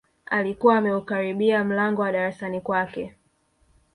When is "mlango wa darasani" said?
1.63-2.61